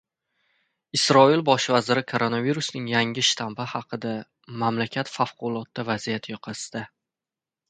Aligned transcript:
Isroil 0.99 1.43
Bosh 1.49 1.67
vaziri 1.75 2.03
koronavirusning 2.11 2.87
yangi 2.93 3.25
shtammi 3.29 3.67
haqida: 3.75 4.15
mamlakat 4.65 5.13
favqulodda 5.19 5.87
vaziyat 5.93 6.33
yoqasida 6.35 6.85